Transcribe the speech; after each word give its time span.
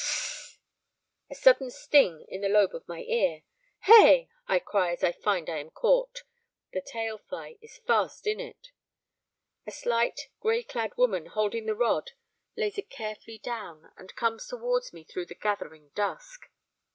S 0.01 0.07
s 0.07 0.07
s 0.07 0.57
s! 0.57 0.59
a 1.29 1.35
sudden 1.39 1.69
sting 1.69 2.25
in 2.27 2.41
the 2.41 2.49
lobe 2.49 2.73
of 2.73 2.87
my 2.87 3.03
ear. 3.03 3.43
Hey! 3.83 4.29
I 4.47 4.57
cry 4.57 4.91
as 4.93 5.03
I 5.03 5.11
find 5.11 5.47
I 5.47 5.59
am 5.59 5.69
caught; 5.69 6.23
the 6.73 6.81
tail 6.81 7.19
fly 7.19 7.57
is 7.61 7.77
fast 7.77 8.25
in 8.25 8.39
it. 8.39 8.71
A 9.67 9.71
slight, 9.71 10.29
grey 10.39 10.63
clad 10.63 10.97
woman 10.97 11.27
holding 11.27 11.67
the 11.67 11.75
rod 11.75 12.13
lays 12.57 12.79
it 12.79 12.89
carefully 12.89 13.37
down 13.37 13.93
and 13.95 14.15
comes 14.15 14.47
towards 14.47 14.91
me 14.91 15.03
through 15.03 15.27
the 15.27 15.35
gathering 15.35 15.89
dusk. 15.93 16.47